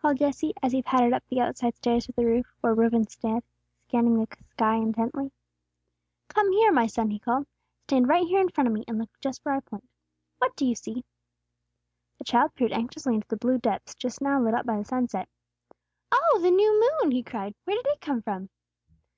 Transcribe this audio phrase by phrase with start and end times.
[0.00, 3.42] called Jesse, as he pattered up the outside stairs to the roof, where Reuben stood,
[3.86, 5.30] scanning the sky intently.
[6.28, 7.46] "Come here, my son," he called.
[7.84, 9.86] "Stand right here in front of me, and look just where I point.
[10.38, 11.04] What do you see?"
[12.16, 15.28] The child peered anxiously into the blue depths just now lit up by the sunset.
[16.10, 17.54] "Oh, the new moon!" he cried.
[17.66, 18.48] "Where did it come from?"